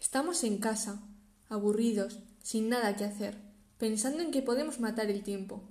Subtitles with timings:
[0.00, 1.02] Estamos en casa,
[1.48, 3.36] aburridos, sin nada que hacer,
[3.78, 5.62] pensando en que podemos matar el tiempo,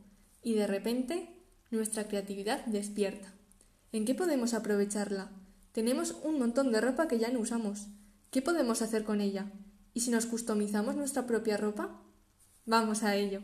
[0.43, 1.29] y de repente
[1.71, 3.33] nuestra creatividad despierta.
[3.91, 5.32] ¿En qué podemos aprovecharla?
[5.71, 7.87] Tenemos un montón de ropa que ya no usamos.
[8.29, 9.51] ¿Qué podemos hacer con ella?
[9.93, 12.01] ¿Y si nos customizamos nuestra propia ropa?
[12.65, 13.41] Vamos a ello.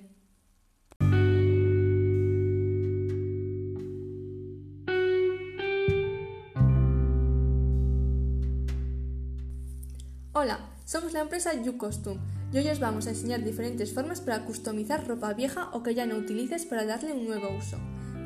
[10.35, 12.19] Hola, somos la empresa YouCostume
[12.51, 16.07] y hoy os vamos a enseñar diferentes formas para customizar ropa vieja o que ya
[16.07, 17.77] no utilices para darle un nuevo uso,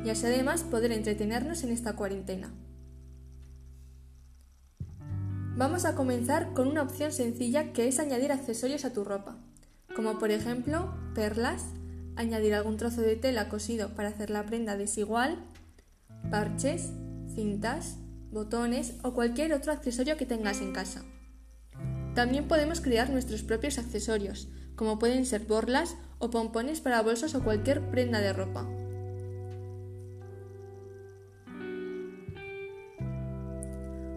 [0.06, 2.50] y así además poder entretenernos en esta cuarentena.
[5.54, 9.36] Vamos a comenzar con una opción sencilla que es añadir accesorios a tu ropa,
[9.94, 11.62] como por ejemplo perlas,
[12.16, 15.44] añadir algún trozo de tela cosido para hacer la prenda desigual,
[16.30, 16.90] parches,
[17.34, 17.98] cintas,
[18.30, 21.04] botones o cualquier otro accesorio que tengas en casa.
[22.18, 27.44] También podemos crear nuestros propios accesorios, como pueden ser borlas o pompones para bolsos o
[27.44, 28.66] cualquier prenda de ropa.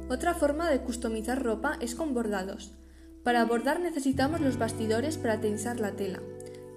[0.09, 2.72] Otra forma de customizar ropa es con bordados.
[3.23, 6.23] Para bordar necesitamos los bastidores para tensar la tela,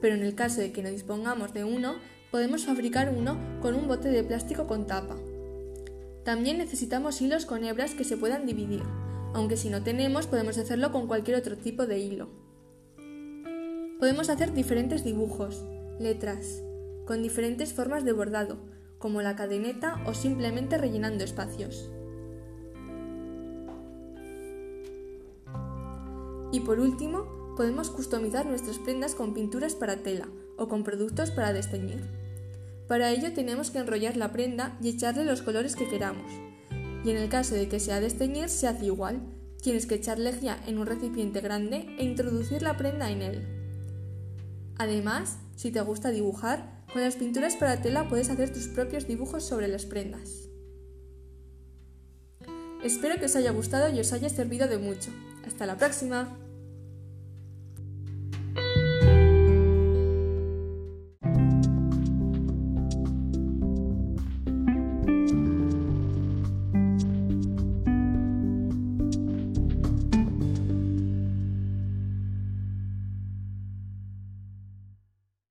[0.02, 1.94] pero en el caso de que no dispongamos de uno,
[2.30, 5.16] podemos fabricar uno con un bote de plástico con tapa.
[6.22, 8.82] También necesitamos hilos con hebras que se puedan dividir,
[9.34, 12.28] aunque si no tenemos podemos hacerlo con cualquier otro tipo de hilo.
[13.98, 15.64] Podemos hacer diferentes dibujos,
[15.98, 16.62] letras,
[17.04, 18.58] con diferentes formas de bordado,
[18.98, 21.90] como la cadeneta o simplemente rellenando espacios.
[26.52, 31.52] Y por último, podemos customizar nuestras prendas con pinturas para tela o con productos para
[31.52, 32.00] desteñir.
[32.86, 36.30] Para ello tenemos que enrollar la prenda y echarle los colores que queramos,
[37.04, 39.20] y en el caso de que sea desteñir se hace igual.
[39.62, 43.46] Tienes que echar lejía en un recipiente grande e introducir la prenda en él.
[44.78, 49.44] Además, si te gusta dibujar, con las pinturas para tela puedes hacer tus propios dibujos
[49.44, 50.48] sobre las prendas.
[52.82, 55.10] Espero que os haya gustado y os haya servido de mucho.
[55.46, 56.43] Hasta la próxima.